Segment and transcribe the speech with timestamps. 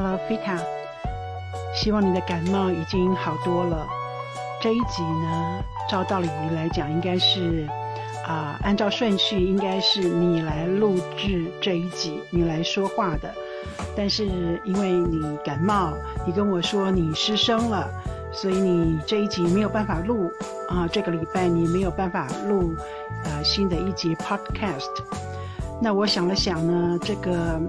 [0.00, 0.56] Hello Fita，
[1.74, 3.84] 希望你的感冒已经好多了。
[4.62, 5.60] 这一集呢，
[5.90, 7.66] 照道理来讲，应该是
[8.24, 13.34] 啊，按照顺序应该是你来录制这一集，你来说话的。
[13.96, 14.24] 但是
[14.64, 15.92] 因为你感冒，
[16.24, 17.90] 你跟我说你失声了，
[18.30, 20.30] 所以你这一集没有办法录
[20.68, 20.86] 啊。
[20.92, 22.72] 这个礼拜你没有办法录
[23.24, 24.94] 啊新的一集 Podcast。
[25.80, 27.60] 那我想了想呢，这个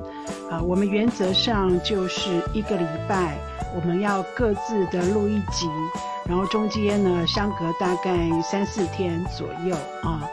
[0.49, 3.37] 啊，我们原则上就是一个礼拜
[3.75, 5.67] 我们要各自的录一集，
[6.27, 10.27] 然后中间呢相隔大概三四天左右啊。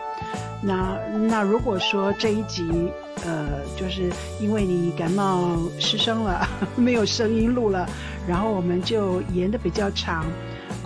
[0.63, 0.97] 那
[1.29, 2.91] 那如果说这一集
[3.27, 7.87] 呃，就是因为你感冒失声了， 没有声音录了，
[8.27, 10.25] 然后我们就延的比较长，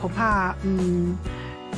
[0.00, 1.16] 恐怕嗯。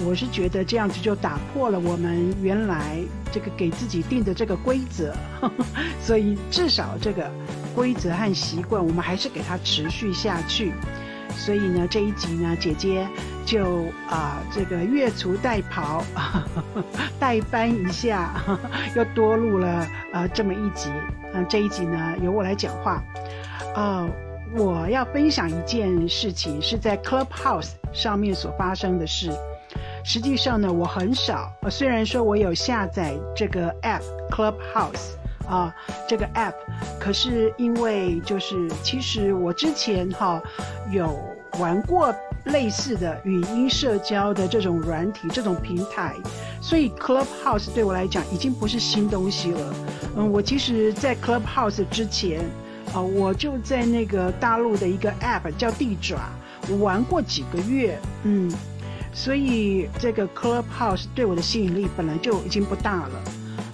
[0.05, 2.99] 我是觉得这样子就打破了我们原来
[3.31, 5.15] 这个给自己定的这个规则，
[6.01, 7.31] 所以至少这个
[7.75, 10.73] 规则和习惯，我们还是给它持续下去。
[11.35, 13.09] 所以呢，这一集呢，姐姐
[13.47, 16.03] 就啊这个越俎代庖，
[17.19, 18.35] 代班一下，
[18.95, 20.91] 又多录了啊这么一集。
[21.33, 23.03] 嗯，这一集呢，由我来讲话。
[23.75, 24.07] 呃，
[24.55, 29.33] 我要分享一件事情，是在 Clubhouse 上面所发生的事。
[30.05, 31.53] 实际上呢，我很少。
[31.71, 35.15] 虽然说我有下载这个 app Clubhouse
[35.49, 35.75] 啊，
[36.09, 36.55] 这个 app，
[36.99, 40.43] 可是因为就是其实我之前哈
[40.91, 41.19] 有
[41.59, 42.15] 玩过
[42.47, 46.17] 类似的语音社交的这种软体、这种平台，
[46.61, 49.75] 所以 Clubhouse 对我来讲已经不是新东西了。
[50.17, 52.41] 嗯，我其实，在 Clubhouse 之前
[52.93, 56.19] 啊，我就在那个大陆的一个 app 叫地爪，
[56.69, 58.53] 我玩过几个月，嗯。
[59.13, 63.23] 所以这个 Clubhouse 对我的吸引力本来就已经不大了，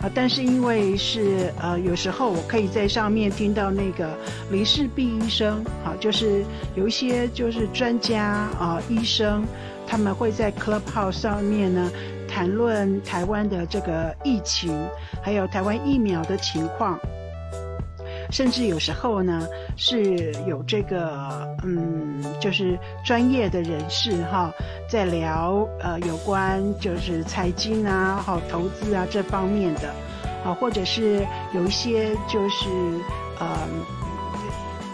[0.03, 4.10] 啊，但是因为是呃有时候我可以在上面听到那个
[4.50, 6.44] 林世璧医生，啊，就是
[6.75, 8.25] 有一些就是专家
[8.59, 9.44] 啊医生，
[9.87, 11.91] 他们会在 Clubhouse 上面呢
[12.27, 14.77] 谈论台湾的这个疫情，
[15.22, 16.98] 还有台湾疫苗的情况。
[18.31, 19.47] 甚至有时候呢，
[19.77, 24.53] 是有这个嗯，就是专业的人士哈，
[24.89, 29.89] 在聊呃有关就是财经啊、好投资啊这方面的，
[30.44, 32.69] 啊，或者是有一些就是
[33.39, 33.66] 呃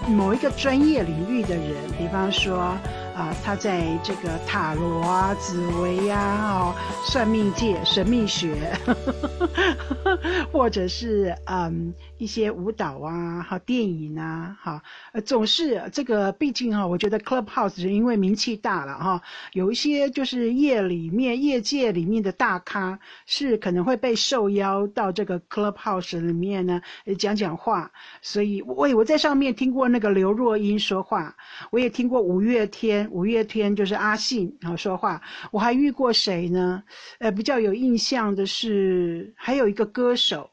[0.09, 2.77] 某一个专业领域的人，比方说。
[3.15, 6.19] 啊，他在这个塔罗啊、紫薇呀、
[6.51, 8.73] 哦、算命界、神秘学，
[10.53, 14.83] 或者是嗯一些舞蹈啊、哈电影啊、哈，
[15.25, 19.23] 总是这个，毕竟哈，我觉得 Clubhouse 是因为名气大了哈，
[19.53, 26.81] 有一些就是业里面、业界里面的大咖是可能会被受邀到这个 Clubhouse 里面呢
[27.17, 27.93] 讲讲话，
[28.23, 31.37] 所以我我在上面听过那个刘若英说话，
[31.71, 33.04] 我也听过五月天。
[33.11, 35.21] 五月天就是阿信啊说话，
[35.51, 36.83] 我还遇过谁呢？
[37.19, 40.51] 呃，比较有印象的是还有一个歌手，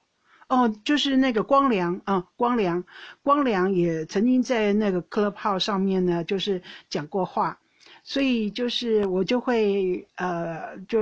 [0.47, 2.83] 哦，就是那个光良啊，光良，
[3.23, 7.59] 光良也曾经在那个 Clubhouse 上面呢，就是讲过话，
[8.03, 10.99] 所以就是我就会呃，就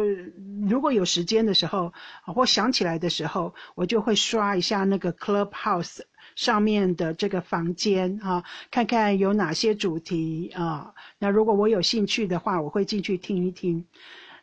[0.70, 1.94] 如果有时间的时候
[2.26, 6.00] 或想起来的时候，我就会刷一下那个 Clubhouse。
[6.40, 8.42] 上面的这个房间啊，
[8.72, 10.94] 看看有哪些主题啊？
[11.18, 13.86] 那如果我有兴趣的话，我会进去听一听。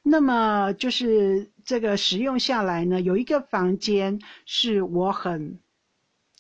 [0.03, 5.59] 那么就是这个使用下来呢，有一个房间是我很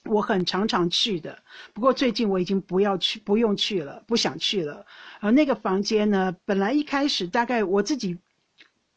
[0.05, 4.85] 我很常常去的，不过最近我已经不要去，不用去了，不想去了。
[5.21, 8.19] 而那个房间呢，本来一开始大概我自己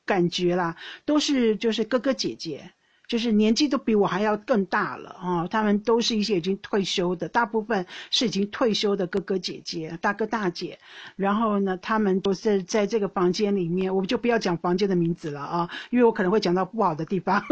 [0.05, 0.75] 感觉啦，
[1.05, 2.73] 都是就是哥哥姐姐。
[3.09, 5.47] 就是年纪都比我还要更大了啊！
[5.47, 10.77] 他们都是一些已经退休的，大部分是已经退休的哥哥姐姐、大哥大姐。
[11.15, 17.43] 然后呢，他们都是在这个房间里面，我们就不要讲房间的名字了啊，因为我可能会讲到不好的地方。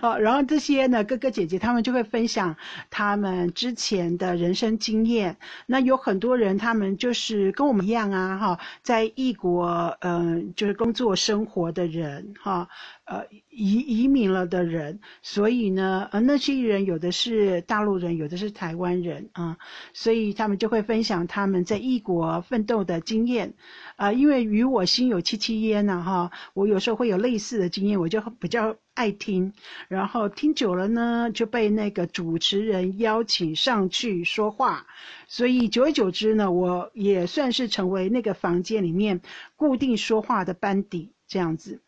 [0.00, 2.56] 好， 然后这些呢，哥哥姐姐他们就会分享
[2.88, 5.36] 他们之前的人生经验。
[5.66, 12.66] 那有很多人，他们就是跟我们一样啊，哈，在异国，嗯，就是工作生活的人，哈。
[13.04, 19.58] 呃，移移民了的人，所以呢，呃，那些人有的是大陆人，有的是台湾人啊，
[19.92, 23.54] 所以他们就会分享他们在异国奋斗的经验，
[23.96, 29.52] 啊，因为与我心有戚戚焉呐，哈，我有时候会有类似的经验，我就比较爱听，
[29.88, 34.86] 然后听久了呢，就被那个主持人邀请上去说话，
[35.26, 39.20] 所以久而久之呢，我也算是成为那个房间里面
[39.56, 41.82] 固定说话的班底这样子。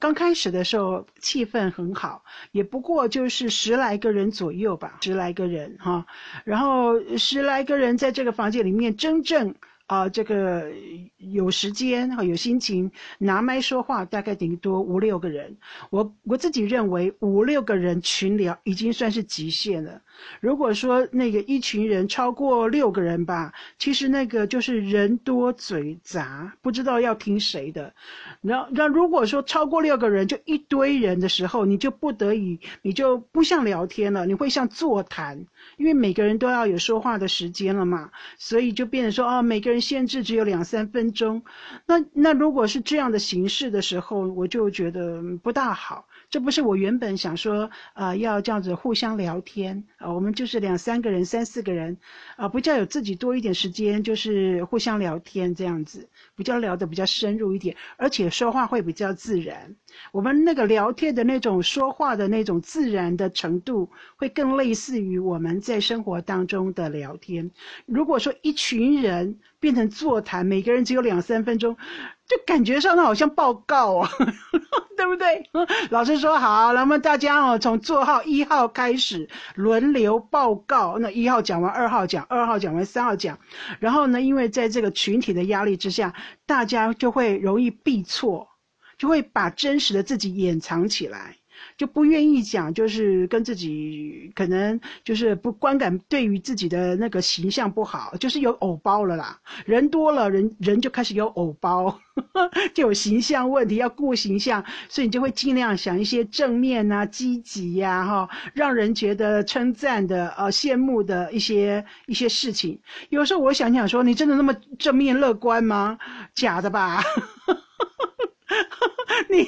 [0.00, 6.04] 刚开始的时候气氛很好，也不过就是十来个人左右吧，十来个人哈，
[6.44, 9.54] 然后十来个人在这个房间里面真正。
[9.90, 10.70] 啊，这个
[11.16, 12.88] 有时间和有心情
[13.18, 15.56] 拿麦说话，大概顶多五六个人。
[15.90, 20.00] 我我自己认为五六个人群聊已经算是极限了。
[20.40, 27.92] 如果说那个一群人超过六个人吧，其实那个就是人多嘴杂，不知道要听谁的。
[28.40, 35.46] 那那如果说超过六个人就一堆人的时候，你就不得已，你就不像聊天了，你会像座谈，
[35.76, 39.80] 因为每个人都要有说话的时间了嘛，所以就变成说哦，每个人。
[39.80, 41.42] 限制只有两三分钟，
[41.86, 46.06] 那那如果是这样的形式的时候，我就觉得不大好。
[46.30, 51.96] 这不是我原本想说，呃，要这样子互相聊天啊，我们就是两三个人、三四个人，
[52.36, 59.74] 啊，比较有自己多一点时间，就是互相聊天这样子，比较聊得比较深入一点，而且说话会比较自然。
[60.12, 67.50] 我们那个聊天的那种说话的那种自然的程度，会更类似于我们在生活当中的聊天。
[67.86, 71.76] 如果说一群人变成座谈，每个人只有两三分钟。
[72.26, 74.08] 就感觉上好像报告啊，
[74.96, 75.50] 对不对？
[75.90, 80.96] 老师说好，那么大家哦，从座号一号开始轮流报告。
[81.00, 83.36] 那一号讲完，二号讲，二号讲完，三号讲。
[83.80, 86.14] 然后呢，因为在这个群体的压力之下，
[86.46, 88.46] 大家就会容易避错，
[88.96, 91.39] 就会把真实的自己掩藏起来。
[91.80, 99.40] 就不愿意讲，就是跟自己可能就是不观感，对于自己的那个形象不好，就是有偶包了啦。
[99.64, 101.98] 人多了，人人就开始有偶包，
[102.74, 112.78] 就有形象问题，要顾形象，所以你就会尽量想一些正面啊、积极呀、哈，让人觉得称赞的、呃羡慕的一些一些事情。
[113.08, 115.96] 有时候我想想说，你真的那么正面乐观吗？
[116.34, 117.02] 假的吧。
[119.30, 119.46] 你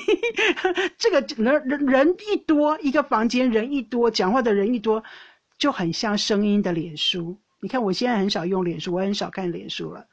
[0.99, 5.03] 这个人人人一多，一个房间人一多，讲话的人一多，
[5.59, 7.39] 就很像声音的脸书。
[7.61, 10.07] 你看我现在很少用脸书，我很少看脸书了，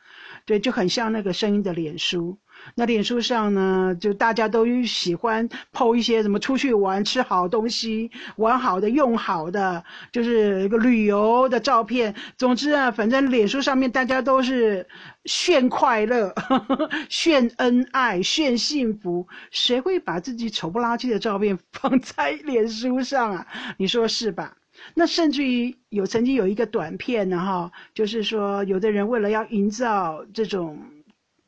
[0.45, 2.37] 对，就很像那个声音的脸书。
[2.75, 12.13] 那脸书上呢，就大家都喜欢 PO 一些什么出去玩、吃好东西、玩好的、用好的，就是一个旅游的照片。
[12.37, 14.87] 总之啊，反正脸书上面大家都是
[15.25, 16.33] 炫快乐、
[17.09, 23.47] 炫恩爱、炫幸福，谁会把自己丑不拉几的照片 放在脸书上啊？
[23.77, 24.55] 你说是吧？
[24.93, 30.79] 那甚至于有曾经有一个短片呢，哈，就是说有的人为了要营造这种。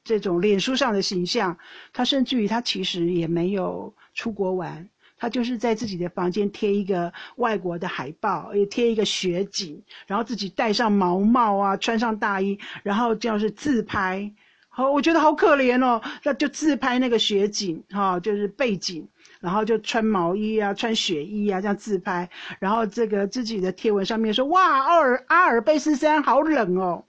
[0.03, 1.57] 这种脸书上的形象，
[1.93, 14.31] 他甚至于他其实也没有出国玩，他就是在自己的房间贴一个外国的海报，也贴一个雪景，然后自己戴上毛帽啊，穿上大衣，然后就是自拍。
[14.73, 19.05] 好，我觉得好可怜哦，那就自拍那个雪景，哈，就是背景，
[19.41, 27.03] 然后就穿毛衣啊，穿雪衣啊，这样自拍，然后这个自己的贴文上面说，哇，阿尔阿尔卑斯山好冷哦。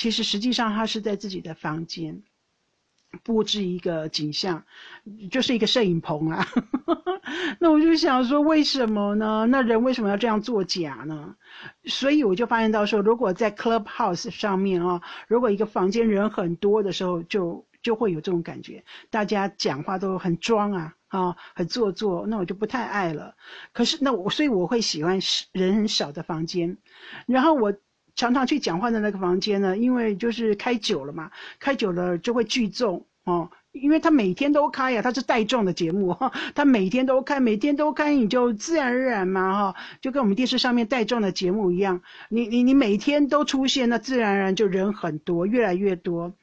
[0.00, 2.22] 其实实际上他是在自己的房间
[3.22, 4.64] 布置一个景象，
[5.30, 6.46] 就是一个摄影棚啊。
[7.60, 9.46] 那我就想说，为什么呢？
[9.50, 11.36] 那人为什么要这样作假呢？
[11.84, 23.36] 所以我就发现到说，如果在 Clubhouse 上面啊，如果一个房间人很多的时候，就就会有这种感觉，大家讲话都很装啊，啊，很做作，那我就不太爱了。
[23.74, 25.18] 可是那我所以我会喜欢
[25.52, 26.78] 人很少的房间，
[27.26, 27.74] 然后我。
[28.20, 36.14] 常常去讲话的那个房间呢，因为就是开久了嘛，开久了就会聚众哦，因为他每天都开呀，他是带状的节目，
[36.54, 46.34] 他每天都开，每天都开，你就自然而然嘛哈，就跟我们电视上面带状的节目一样，你你你每天都出现，那自然而然就人很多，越来越多，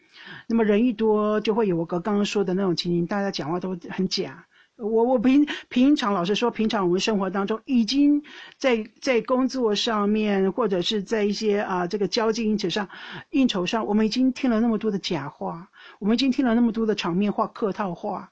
[0.48, 4.47] 那么人一多就会有我刚刚说的那种情形，大家讲话都很假。
[4.78, 8.22] 我我平平常老实说，平常我们生活当中已经
[8.58, 12.88] 在在工作上面，或者是在一些啊这个交际应酬上，
[13.32, 15.68] 应酬上，我们已经听了那么多的假话，
[16.00, 18.32] 我们已经听了那么多的场面话、客套话，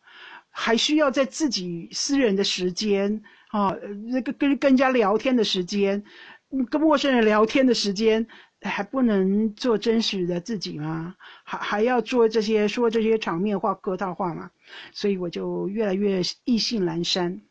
[0.51, 3.75] 还需要在自己私人的时间啊，
[4.11, 6.03] 那个跟跟人家聊天的时间，
[6.69, 8.27] 跟陌生人聊天的时间。
[8.69, 11.15] 还不能做真实的自己吗？
[11.43, 14.51] 还还要做这些说这些场面话、客套话吗？
[14.91, 17.41] 所以我就越来越意兴阑珊。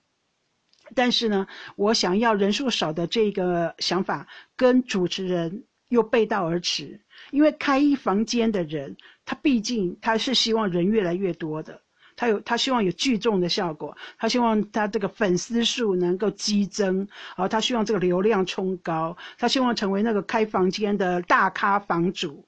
[0.95, 7.01] 但是呢，我想要人数少的这个想法，跟主持人又背道而驰。
[7.31, 11.81] 因为开一房间的人，他毕竟他是希望人越来越多的。
[12.17, 17.07] 他有，他希望有聚众的效果，他希望他这个粉丝数能够激增，
[17.37, 22.45] 啊，他希望这个流量冲高，他希望成为那个开房间的大咖房主。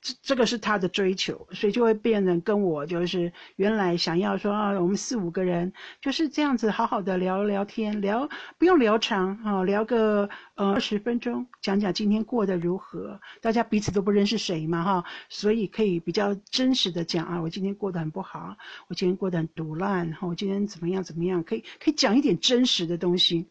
[0.00, 18.56] 这这个是他的追求，所以就会变成跟我就是原来想要说啊，我们四五个人就是这样子好好的聊聊天，聊不用聊长啊，聊个呃二十分钟，讲讲今天过得如何，大家彼此都不认识谁嘛哈，所以可以比较真实的讲啊，我今天过得很不好，
[18.88, 23.48] 我今天过得很毒烂，然后我今天怎么样怎么样，可以可以讲一点真实的东西，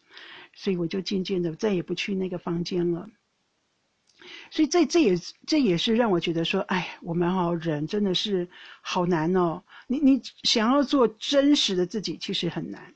[0.53, 3.07] 所以我就渐渐的再也不去那个房间了。
[4.51, 5.15] 所以这这也
[5.46, 8.48] 这也是让我觉得说，哎，我们哈人真的是
[8.82, 9.63] 好难哦。
[9.88, 12.96] 你你想要做真实的自己，其实很难。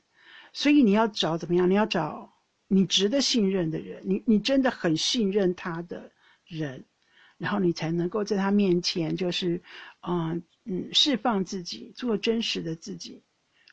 [0.52, 1.68] 所以你要找怎么样？
[1.68, 2.32] 你要找
[2.68, 6.10] 你值得信任的人，你你真的很信任他的
[6.46, 6.84] 人，
[7.38, 9.62] 然后你才能够在他面前，就是
[10.06, 13.22] 嗯嗯释放自己，做真实的自己。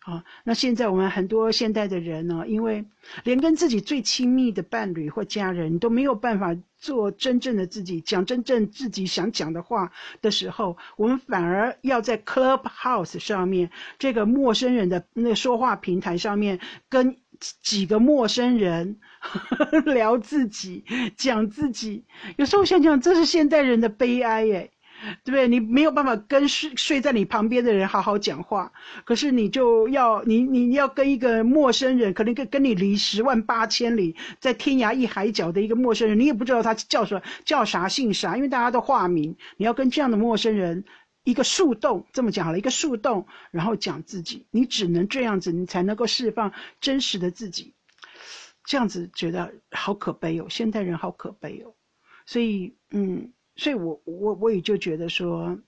[0.01, 2.84] 啊，那现在我们很多现代的人呢，因为
[3.24, 17.15] 连跟自己最亲密的伴侣或家人都没有办法做真正的自己，讲真正自己想讲的话的时候，我们反而要在 Clubhouse 上面这个陌生人的那说话平台上面，跟
[17.62, 18.98] 几个陌生人
[19.86, 20.84] 聊自己，
[21.15, 22.03] 讲自己。
[22.38, 24.72] 有时候想想，这是现代人的悲哀耶。
[25.24, 25.48] 对不对？
[25.48, 28.72] 你没有办法跟睡睡在你旁边的人好好讲话，
[29.03, 39.36] 可是你就要你你要跟一个陌生人，可能跟跟你离十万八千里，在天涯一海角的一个陌生人，你也不知道他叫什么叫啥姓啥，因为大家都化名。
[39.58, 40.84] 你要跟这样的陌生人，
[41.24, 47.74] 一个树洞这么讲好了，一个树洞，然后讲自己，你只能这样子，你才能够释放真实的自己。
[48.65, 51.74] 这样子觉得好可悲哦，现代人好可悲哦，
[52.25, 53.34] 所以嗯。
[53.55, 55.60] 所以，我我我也就觉得说，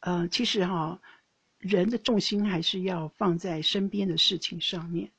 [0.00, 1.00] 呃，其实哈，
[1.58, 5.10] 人的重心还是要放在身边的事情上面。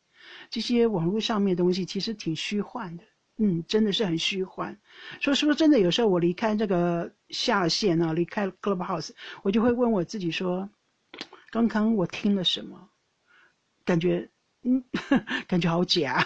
[0.49, 3.03] 这些网络上面的东西其实挺虚幻的，
[3.37, 4.79] 嗯，真的是很虚幻。
[5.19, 9.11] 说说真的，有时候我离开这个下线啊，离开 Clubhouse，
[9.43, 10.69] 我就会问我自己说，
[11.51, 12.89] 刚刚我听了什么？
[13.83, 14.29] 感觉，
[14.63, 14.83] 嗯，
[15.47, 16.25] 感觉好假，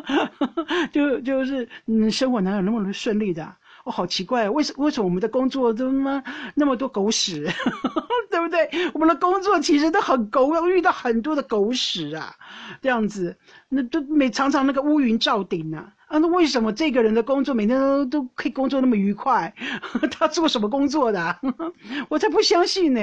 [0.92, 3.56] 就就是嗯，生活哪有那么顺利的？
[3.84, 6.22] 哦，好奇怪，为什为什么我们的工作都他妈
[6.54, 7.46] 那么多狗屎，
[8.30, 8.68] 对不对？
[8.92, 12.34] 我们的工作其实都很狗，遇到很多的狗屎啊，
[12.82, 13.36] 这样子，
[13.68, 19.54] 那都每常常那个乌云罩顶啊，啊，那为什么这个人的工作每天都都可以工作那么愉快？
[20.12, 21.38] 他做什么工作的？
[22.10, 23.00] 我才不相信呢！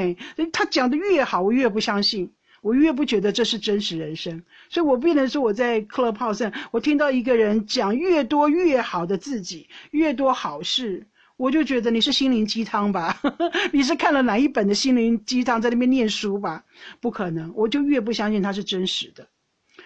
[0.54, 2.32] 他讲的越好，我越不相信。
[2.62, 13.20] 我越不觉得这是真实人生，所以我不能说我在 Clubhouse 上，我听到一个人讲越多越好的自己，越多好事，我就觉得你是心灵鸡汤吧？
[13.72, 16.66] 你是看了哪一本的心灵鸡汤在那边念书吧？
[17.00, 19.28] 不可能，我就越不相信它是真实的。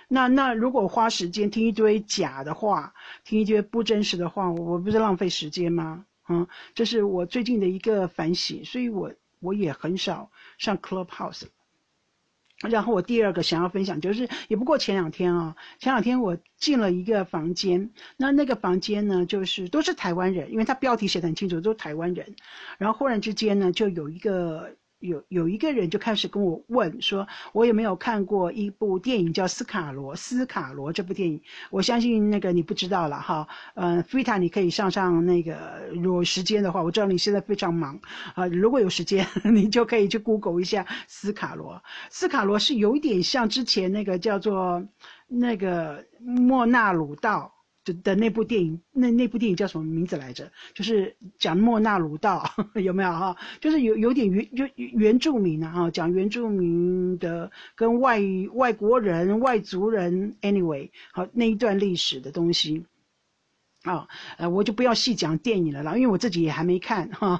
[0.07, 6.05] 那那如果花时间听一堆假的话，听一堆不真实的话，我不是浪费时间吗？
[6.29, 11.43] 嗯，这是我最近的一个反省，所以我我也很少上 Clubhouse。
[12.69, 22.35] 然后我第二个想要分享就是，也不过前两天啊，前两天我进了一个房间，那那个房间呢，就是都是台湾人，因为他标题写的很清楚，都是台湾人。
[22.77, 24.75] 然后忽然之间呢，就有一个。
[25.01, 30.15] 有有一个人就开始跟我问说，我有没有看过一部电影叫《斯卡罗》？
[30.17, 33.47] 斯卡罗这部电影，我相信那个你不知道了哈。
[33.73, 37.99] 嗯，菲塔，你可以上上那个，如果时间的话，我知道你现在非常忙
[38.35, 38.47] 啊。
[38.47, 41.73] 如果有时间， 你就可以去 Google 一下《斯卡罗》。
[42.09, 44.87] 斯卡罗是有一点像之前那个叫做
[45.27, 47.53] 那个莫纳鲁道。
[47.83, 50.51] 的的那部电影，那那部电影叫什么名字来着？
[50.73, 52.43] 就是讲莫纳鲁道，
[52.75, 53.35] 有没有哈？
[53.59, 58.19] 就是有有点原原原住民啊，讲原住民的跟外
[58.53, 62.85] 外国人、外族人，anyway，好那一段历史的东西。
[63.83, 64.07] 啊，
[64.37, 67.09] 呃，我就不要细讲电影了啦，因为我自己也还没看。
[67.09, 67.39] 哈。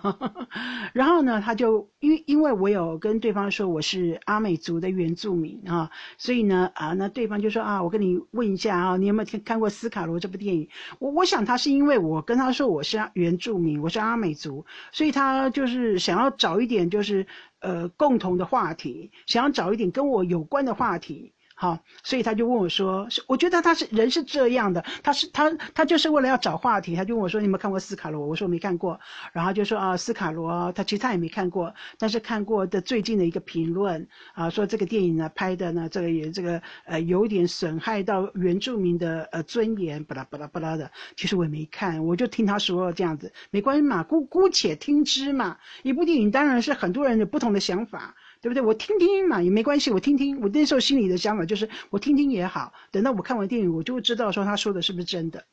[0.94, 10.68] 然后呢，他就因为因为我有跟对方说我是阿美族的原住民啊，所以呢，啊，那对方就说啊，我跟你问一下啊，你有没有听看过《斯卡罗》这部电影？
[11.00, 17.28] 我我想他是因为我跟他说我是原住民，我是阿美族，所以他就是想要找一点就是
[17.60, 21.34] 呃共同的话题，想要找一点跟我有关的话题。
[21.62, 28.26] 好，所以他就问我说：“是，我觉得他是人是这样的，他是他他就是为了要找话题，他就问我说：你有没有看过斯卡罗？
[28.26, 29.00] 我说没看过，
[29.32, 40.90] 然后就说啊，斯卡罗，他其实他也没看过，但是看过的最近的一个评论啊，说这个电影呢拍的呢，这个也这个呃有点损害到原住民的呃尊严，巴拉巴拉巴拉的。
[41.16, 45.58] 其实我也没看，我就听他说这样子，没关系嘛，姑姑且听之嘛。
[45.84, 48.62] 一部电影当然是很多人有不同的想法。”对不对？
[48.62, 49.92] 我听听嘛，也没关系。
[49.92, 52.74] 我听听，我那时候心里的想法就是，我听听也好。
[52.90, 55.46] 等到我看完电影，我就会知道说他说的是不是真的。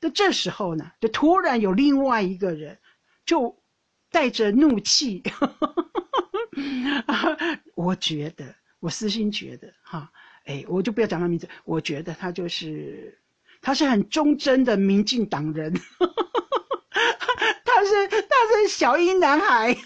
[0.00, 2.78] 那这时候呢，就突然有另外一个人，
[3.26, 3.58] 就
[4.10, 5.22] 带着怒气。
[7.74, 10.12] 我觉得，我私心觉得，哈，
[10.44, 11.48] 哎，我就不要讲他名字。
[11.64, 13.18] 我觉得他就是，
[13.60, 15.74] 他是很忠贞的民进党人，
[17.64, 19.76] 他是他是小英男孩。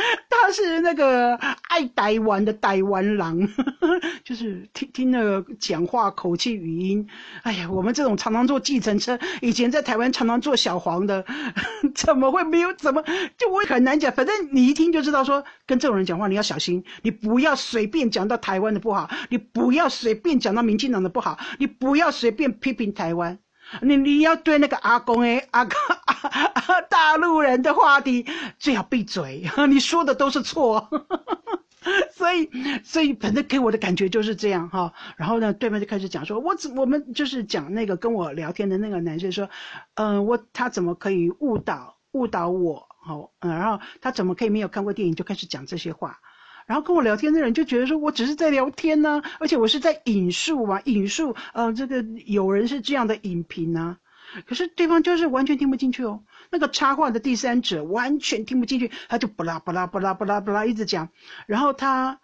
[0.30, 1.34] 他是那个
[1.68, 3.38] 爱台湾的台湾狼，
[4.24, 7.06] 就是听听那个讲话口气语音。
[7.42, 11.24] 哎呀，我们这种常常坐计程车，以前在台湾常常坐小黄的，
[11.94, 12.72] 怎么会没有？
[12.74, 13.02] 怎么
[13.36, 14.10] 就我很难讲？
[14.12, 23.38] 反正你一听就知道，说跟这种人讲话你要小心，你不要随便讲到台湾的不好，你不要随便讲到民进党的不好，你不要随便批评台湾。
[23.82, 25.72] 你你要对那个阿公诶，阿公，
[26.88, 28.26] 大陆人的话题
[28.58, 30.88] 最好闭嘴， 你说的都是错，
[32.12, 32.48] 所以
[32.84, 34.92] 所以反正给我的感觉就是这样哈。
[35.16, 39.48] 然后呢，对面就开始讲说，我怎我们就是讲那个跟我聊天的那个男生说，
[39.94, 42.86] 嗯，我他怎么可以误导误导我？
[43.02, 46.18] 好，嗯，然后他怎么可以没有看过电影就开始讲这些话？
[46.66, 53.96] 然后跟我聊天的人就觉得说，我只是在聊天呢，而且我是在引述嘛，引述，呃，这个有人是这样的影评啊，
[54.46, 61.08] 可是对方就是完全听不进去哦，那个插话的第三者完全听不进去，他就不拉不拉不拉不拉不拉一直讲，
[61.46, 62.20] 然后他，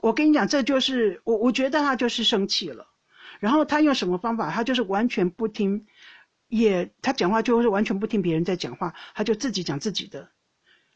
[0.00, 2.86] 我跟你讲，这就是我我觉得他就是生气了，
[3.40, 5.86] 然后他用什么方法，他就是完全不听，
[6.48, 10.28] 也他讲话就是完全不听别人在讲话，他就自己讲自己的。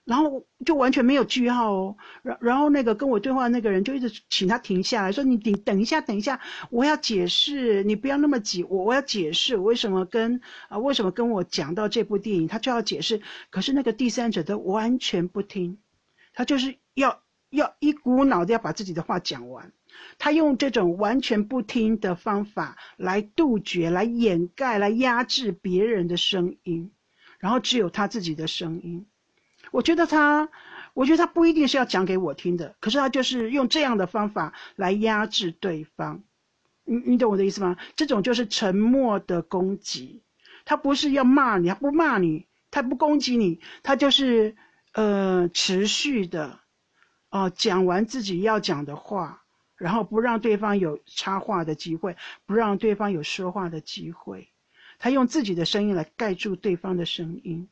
[0.04, 13.23] 然后就完全没有句号哦，然然后那个跟我对话那个人就一直请他停下来说：“你等等一下，等一下，我要解释，你不要那么急，我我要解释为什么跟啊为什么跟我讲到这部电影，他就要解释。
[13.49, 15.78] 可是那个第三者都完全不听，
[16.34, 19.73] 他就是要要一股脑的要把自己的话讲完，
[20.18, 26.92] 他用这种完全不听的方法来杜绝、来掩盖、来压制别人的声音，
[27.38, 29.06] 然后只有他自己的声音。”
[29.71, 30.49] 我觉得他，
[30.92, 36.22] 我觉得他不一定是要讲给我听的，可是他就是用这样的方法来压制对方，
[36.85, 37.77] 你你懂我的意思吗？
[37.96, 40.22] 这种就是沉默的攻击，
[40.64, 44.57] 他不是要骂你，他不骂你，他不攻击你，他就是
[44.92, 46.61] 呃持续的，
[47.31, 49.42] 哦讲完自己要讲的话，
[49.77, 54.48] 然后不让对方有插话的机会，不让对方有说话的机会，
[54.98, 57.68] 他用自己的声音来盖住对方的声音。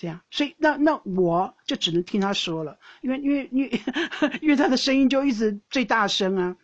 [0.00, 3.82] 这样，所以那那我就只能听他说了，因为因为因为
[4.40, 6.56] 因为他的声音就一直最大声啊。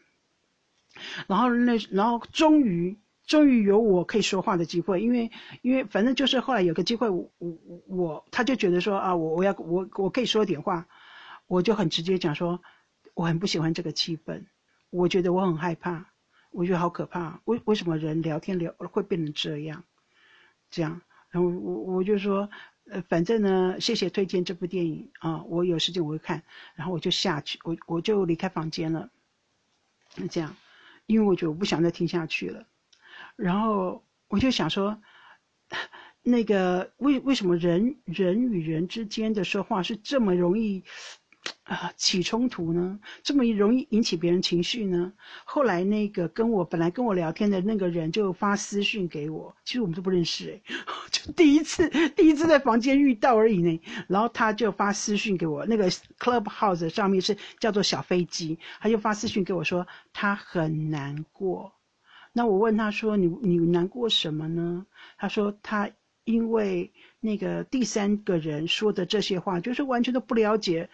[1.27, 10.89] 然后那然后终于终于有我可以说话的机会，因为因为反正就是后来有个机会，我我我他就觉得说啊，我我要我我可以说点话，
[11.47, 12.63] 我就很直接讲说，
[13.13, 14.47] 我很不喜欢这个气氛，
[14.89, 16.07] 我觉得我很害怕，
[16.53, 19.85] 我觉得好可怕，为为什么人聊天聊会变成这样？
[20.71, 22.49] 这样，然后我我就说。
[22.89, 26.43] 呃，反正呢，谢谢推荐这部电影啊，我有时间我会看，
[26.75, 29.11] 然后我就下去，我我就离开房间了。
[30.15, 30.57] 那这样，
[31.07, 32.65] 因为我觉得我不想再听下去了，
[33.35, 35.01] 然后我就想说，
[36.23, 40.85] 那个为为什么人人与人之间的说话是这么容易？
[41.65, 45.13] 啊，起冲突呢，这么容易引起别人情绪呢？
[45.45, 50.77] 后来那个跟我本来跟我聊天的那个人就发私讯给我，其实我们都不认识哎，
[51.11, 53.81] 就第一次第一次在房间遇到而已呢。
[54.07, 61.73] 然后他就发私讯给我，那个 Clubhouse 上面是叫做小飞机，他就发私讯给我说他很难过。
[62.33, 64.87] 那我问他说你你难过什么呢？
[65.19, 65.91] 他说他
[66.25, 70.91] 因为那个第三个人说的这些话，就是完全都不了解。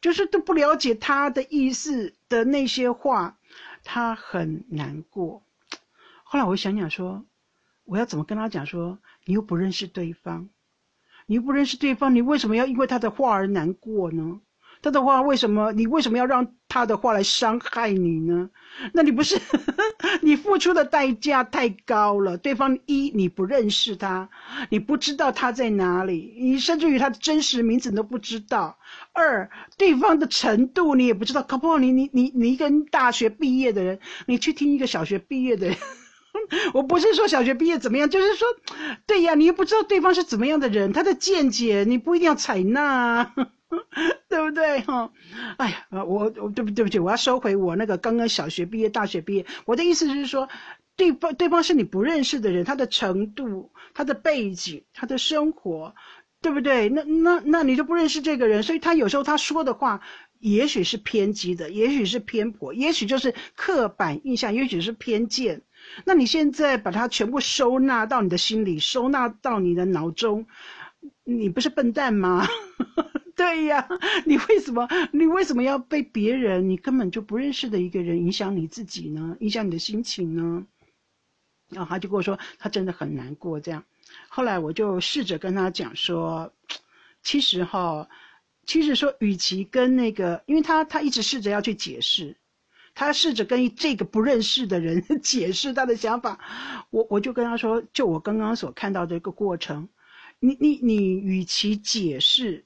[0.00, 3.38] 就是都不了解他的意思的那些话，
[3.84, 5.42] 他很难过。
[6.22, 7.24] 后来我想想说，
[7.84, 10.48] 我要怎么跟他讲说，你又不认识对方，
[11.26, 14.40] 你又不认识对方，你为什么要因为他的话而难过呢？
[14.82, 15.72] 他的话为什么？
[15.72, 18.50] 你为什么要让他的话来伤害你呢？
[18.92, 19.40] 那你不是
[20.20, 22.36] 你付出的代价太高了？
[22.36, 24.28] 对方一你不认识他，
[24.68, 28.78] 你不知道他在哪里，你甚至于他的真实名字你都不知道。
[29.12, 29.48] 二
[29.78, 35.76] 对方的程度你也不知道，可不好你你你你一个大学毕业的人，你去听一个小学毕业的人，
[36.74, 38.46] 我不是说小学毕业怎么样，就是说，
[39.06, 43.32] 对呀，你又不知道对方是怎么样的人，他的见解你不一定要采纳。
[44.28, 45.10] 对不对哈？
[45.58, 49.46] 哎呀，我我对不对不起，我要收回我那个刚刚小学毕业、大学毕业。
[49.64, 50.48] 我的意思是说，
[50.96, 55.94] 对方对方是你不认识的人，他的程度、他的背景、他的生活，
[56.42, 56.88] 对不对？
[56.88, 60.00] 那那那你就不认识这个人，所以他有时候他说的话，
[60.38, 65.62] 也许是偏激的，也许是偏颇，也许就是刻板印象，也许是偏见。
[66.04, 70.46] 那你现在把它全部收纳到你的心里，收纳到你的脑中。
[71.28, 72.46] 你不是笨蛋吗？
[73.34, 73.86] 对呀，
[74.24, 79.36] 你为什么你为什么要被别人你根本就不认识的一个人影响你自己呢？
[79.40, 80.64] 影响你的心情呢？
[81.68, 83.58] 然后他就跟我说，他真的很难过。
[83.58, 83.84] 这样，
[84.28, 86.52] 后来我就试着跟他讲说，
[87.22, 88.08] 其实哈，
[88.64, 92.36] 其实说，与其跟那个，因为他他一直试着要去解释，
[92.94, 96.38] 他试着跟这个不认识的人 解释他的想法，
[96.90, 99.88] 我我就跟他说，就我刚刚所看到的一个过程，
[100.38, 102.64] 你你你，与其解释，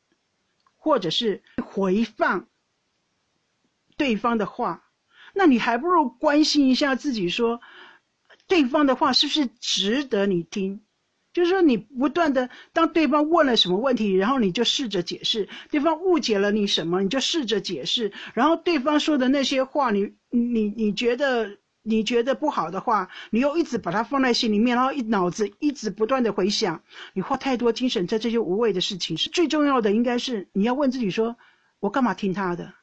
[0.77, 2.47] 或者是回放
[3.97, 4.85] 对方的话，
[5.35, 7.61] 那你还不如关心一下自己说。
[8.47, 10.81] 对方的话是不是值得你听？
[11.33, 18.13] 就是说，你不断的当对方问了什么问题，然后你就试着解释；对方误解了你什么，你就试着解释。
[18.35, 26.83] 然后对方说的那些话，你你你觉得你觉得不好的话，你又一直把它放在心里面，然后一脑子一直不断的回想。
[27.15, 29.93] 你花太多精神在这些无谓的事情，是最重要的。
[29.93, 31.37] 应该是你要问自己说：
[31.79, 32.75] 我干嘛听他的？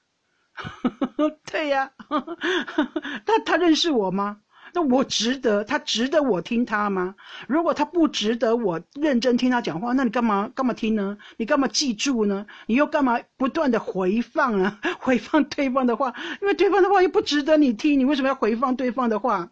[1.52, 1.92] 对呀，
[3.26, 4.42] 他他认识我吗？
[4.78, 7.16] 那我值得他值得我听他吗？
[7.48, 11.18] 如果他不值得我认真听他讲话，那你干嘛干嘛听呢？
[11.38, 12.46] 你干嘛记住呢？
[12.68, 14.80] 你又干嘛不断的回放啊？
[15.02, 16.13] 回放对方的话，
[16.44, 19.50] 因为对方的话又不值得你听，你为什么要回放对方的话？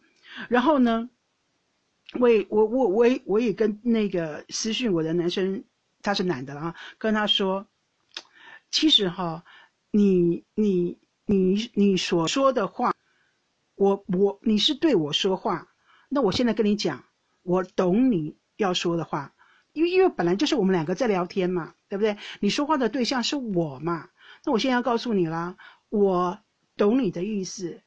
[0.47, 1.09] 然后呢，
[2.19, 5.63] 我也我我我也我也跟那个私讯我的男生，
[6.03, 7.65] 他是男的啊，跟他说，
[8.69, 9.43] 其实哈，
[9.89, 12.93] 你你你你所说的话。
[13.75, 15.67] 我我你是对我说话，
[16.09, 17.03] 那我现在跟你讲，
[17.43, 19.33] 我懂你要说的话，
[19.73, 22.17] 因为因为本来就是我们两个在聊天嘛，对不对？
[22.39, 24.09] 你说话的对象是我嘛，
[24.45, 25.57] 那我现在要告诉你啦，
[25.89, 26.39] 我
[26.77, 27.81] 懂你的意思，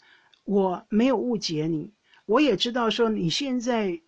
[0.44, 1.94] 我没有误解你，
[2.26, 4.00] 我也知道说你现在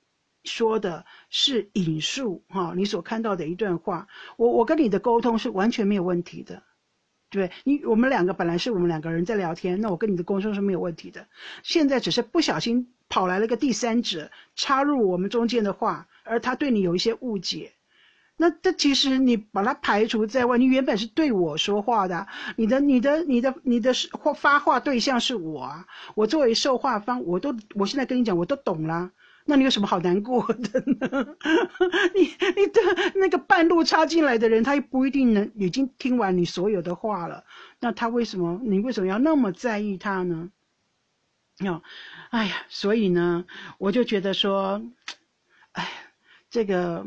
[0.44, 6.62] 说的是引述哈，你所看到的一段话，我我跟你的沟通是完全没有问题的。
[7.30, 11.26] 对你，我们两个本来是我们两个人在聊天，那我跟你的沟通是没有问题的。
[11.62, 17.72] 现在只是不小心跑来了个第三者，插入我们中间的话，而他对你有一些误解，
[18.36, 20.58] 那这其实你把它排除在外。
[20.58, 29.12] 你原本是对我说话的，你的、你的、你的、你的话发话对象是我啊，我作为受话方，我都我现在跟你讲，我都懂了。
[29.50, 31.36] 那你有什么好难过 的呢？
[32.14, 32.80] 你你的
[33.16, 37.44] 那个半路插进来的人，他也不一定能已经听完你所有的话了。
[37.80, 38.60] 那他为什么？
[38.62, 40.52] 你为什么要那么在意他呢？
[41.58, 41.82] 哟，
[42.30, 43.44] 哎呀，所以呢，
[43.78, 44.82] 我就觉得说，
[45.72, 45.88] 哎，
[46.48, 47.04] 这个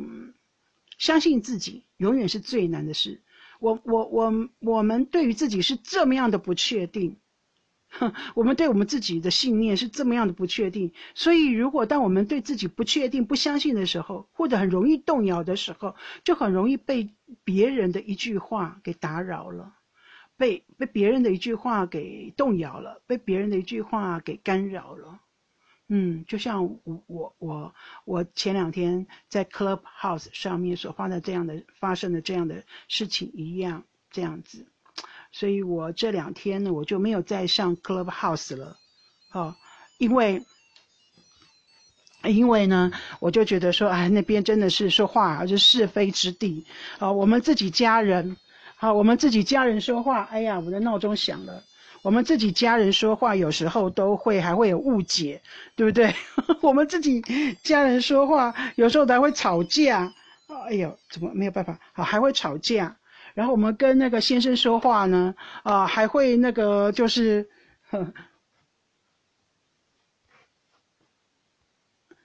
[0.98, 3.22] 相信自己永远是最难的事。
[3.60, 7.16] 我我我我们对于自己是这么样的不确定。
[8.34, 17.10] 我们对我们自己的信念是这么样的不确定，所以如果当我们对自己不确定、不相信的时候，或者很容易动摇的时候，就很容易被
[17.44, 19.76] 别人的一句话给打扰了，
[20.38, 25.20] 被被别人的一句话给动摇了，被别人的一句话给干扰了。
[25.88, 27.76] 嗯，就像我我我
[28.06, 34.66] 我前两天在 Clubhouse 上面所发的这样的发生的这样的事情一样，这样子。
[35.34, 38.78] 所以我这两天呢，我就没有再上 Clubhouse 了，
[39.32, 39.56] 哦，
[39.98, 40.46] 因为，
[42.24, 46.68] 因为呢，我就觉得说，哎，那边真的是说话就是是非之地，
[47.00, 48.38] 啊，我们自己家人，
[48.76, 51.64] 好，我们自己家人说话，哎呀，我的闹钟响了，
[52.04, 55.42] 我们自己家人说话有时候都会还会有误解，
[55.76, 56.14] 对不对？
[56.62, 57.24] 我们自己
[57.64, 60.14] 家人说话有时候还会吵架，
[60.68, 61.80] 哎呦，怎么没有办法？
[61.94, 62.96] 好，还会吵架。
[63.34, 67.50] 然后我们跟那个先生说话呢，啊，还会那个就是，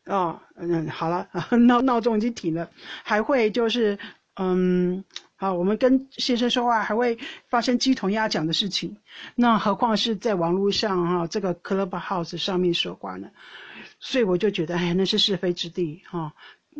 [0.06, 1.28] 哦， 嗯，好了，
[1.66, 2.70] 闹闹钟已经停了，
[3.02, 3.98] 还会就是，
[4.36, 5.04] 嗯，
[5.36, 7.18] 好，我们跟先生说话还会
[7.48, 8.96] 发生鸡同鸭讲的事情，
[9.34, 13.30] 那何况是在网络上哈，这个 Clubhouse 上面说话呢？
[14.00, 16.34] 所以我就觉得，哎，那是是非之地哈，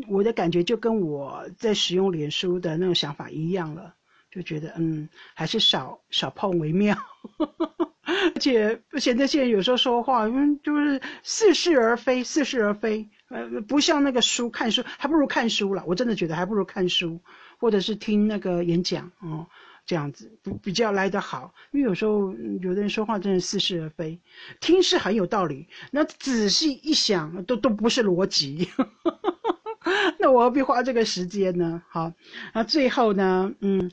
[0.09, 3.95] 我的感觉就跟我在使用脸书的那种想法一样了。
[4.31, 6.97] 就觉得嗯，还是少少碰为妙，
[8.35, 15.83] 而且现在现在有时候说话，嗯，就是似是而非，似是而非，呃，不像那个书看书，还不如看书了。
[15.87, 17.21] 我真的觉得还不如看书，
[17.59, 19.47] 或者是听那个演讲哦，
[19.87, 21.55] 这样子比比较来得好。
[21.73, 24.21] 因为有时候有的人说话真的似是而非，
[24.61, 28.69] 听是很有道理，那仔细一想，都都不是逻辑。
[30.19, 31.83] 那我何必花这个时间呢？
[31.89, 32.13] 好，
[32.53, 33.91] 那最后呢，嗯。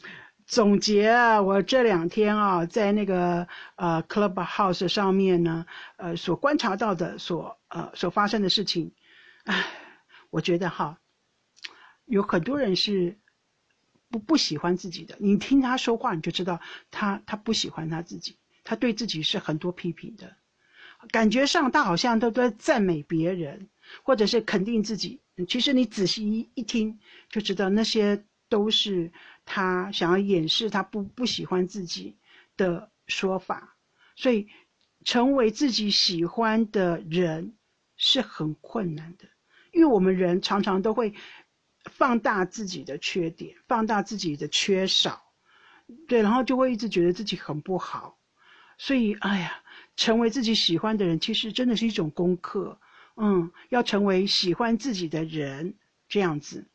[0.47, 5.65] 总结啊，我这两天啊，在那个呃 Clubhouse 上面呢，
[5.97, 8.91] 呃，所观察到的，所呃所发生的事情，
[9.45, 9.65] 唉，
[10.29, 10.99] 我觉得哈，
[12.05, 13.17] 有很多人是
[14.09, 15.15] 不不喜欢自己的。
[15.19, 20.37] 你听他说话，你就知道他他不喜欢他自己，他对自己是很多批评的，
[21.09, 23.67] 感觉上他好像都在赞美别人，
[24.03, 25.21] 或者是肯定自己。
[25.47, 29.11] 其实你仔细一一听，就知道那些都是
[29.45, 32.17] 他想要掩饰他不不喜欢自己
[32.57, 33.77] 的说法。
[34.15, 34.49] 所以，
[35.03, 37.55] 成为自己喜欢的人
[37.95, 39.29] 是很困难的，
[39.71, 41.13] 因为我们人常常都会。
[41.91, 45.21] 放大自己的缺点，放大自己的缺少，
[46.07, 48.17] 对，然后就会一直觉得自己很不好，
[48.79, 49.61] 所以，哎呀，
[49.95, 52.79] 成为自己喜欢的人，其实真的是一种功课，
[53.17, 55.75] 嗯，要成为喜欢自己的人，
[56.09, 56.65] 这样子，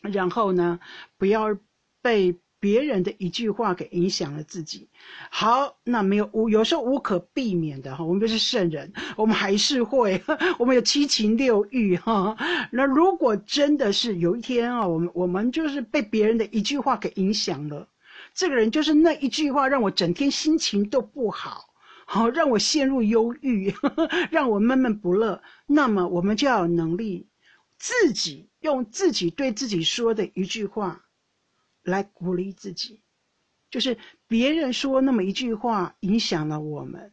[0.00, 0.80] 然后呢，
[1.16, 1.56] 不要
[2.02, 2.36] 被。
[2.60, 4.88] 别人的一句话给影响了自己，
[5.30, 10.20] 好，那没有无有时候无可避免的哈，我们不是圣人，我们还是会，
[10.58, 12.36] 我们有七情六欲哈。
[12.72, 17.86] 那如果真的是有一天啊，我们我们就是被别人的一句话给影响了，
[18.34, 21.68] 这个人就是那一句话让我整天心情都不好，
[22.06, 23.72] 好让我陷入忧郁，
[24.32, 27.28] 让我闷闷不乐，那么我们就要有能力，
[27.78, 31.04] 自己用自己对自己说的一句话。
[31.88, 33.00] 来鼓励自己，
[33.70, 37.12] 就是别人说那么一句话影响了我们，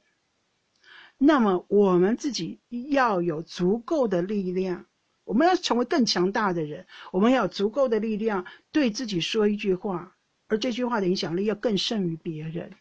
[1.18, 2.60] 那么我们自己
[2.90, 4.86] 要有足够的力量，
[5.24, 10.16] 我们要成为更强大的人，我们要有足够的力量对自己说一句话，
[10.48, 12.74] 而这句话的影响力要更胜于别人。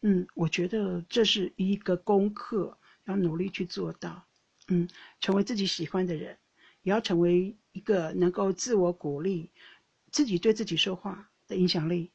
[0.00, 4.24] 嗯，我觉得这是一个功课，要努力去做到。
[4.68, 4.88] 嗯，
[5.20, 6.38] 成为自己喜欢的人，
[6.82, 9.50] 也要成为一个能够自我鼓励、
[10.10, 11.31] 自己对自己说话。
[11.54, 12.10] 影响力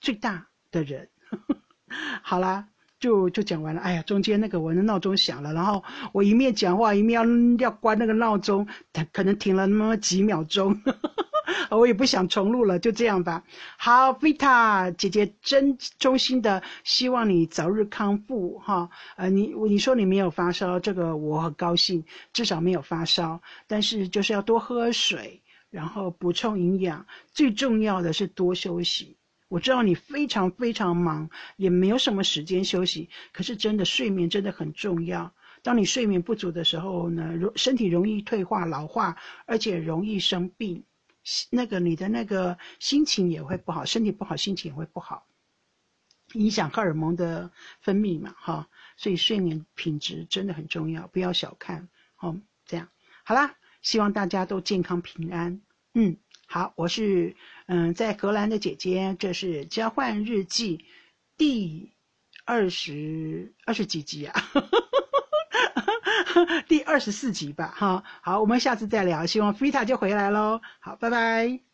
[0.00, 1.08] 最大的人，
[2.22, 2.66] 好啦，
[3.00, 3.80] 就就讲完了。
[3.80, 7.20] 哎呀，中间那个我的闹钟响了，然后我一面讲话一面
[7.58, 8.66] 要要关那个闹钟，
[9.12, 10.80] 可能停了那么几秒钟，
[11.70, 13.42] 我也不想重录了，就这样吧。
[13.78, 18.88] 好，Vita 姐姐真衷心的希望你早日康复哈。
[19.16, 25.42] 呃，你你说你没有发烧，这个我很高兴，至少没有发烧，但是就是要多喝水。
[25.74, 29.16] 然后补充营养，最重要的是多休息。
[29.48, 33.10] 我知道你非常非常忙，也没有什么时间休息。
[33.32, 35.34] 可是真的睡眠真的很重要。
[35.64, 40.84] 当你睡眠不足的时候呢，身体容易退化老化，而且容易生病。
[41.50, 45.26] 那个你的那个心情也会不好，身体不好，心情也会不好，
[46.34, 48.68] 影响荷尔蒙的分泌嘛，哈。
[48.96, 51.88] 所以睡眠品质真的很重要，不要小看。
[52.14, 52.88] 好，这样
[53.24, 53.56] 好啦。
[53.84, 55.60] 希望大家都健康平安。
[55.94, 56.16] 嗯，
[56.48, 60.84] 好，我是嗯在荷兰的姐姐，这是交换日记
[61.36, 61.92] 第
[62.44, 64.34] 二十二十几集啊，
[66.66, 67.72] 第二十四集吧。
[67.76, 69.26] 哈，好，我们下次再聊。
[69.26, 70.60] 希望菲塔就回来喽。
[70.80, 71.73] 好，拜拜。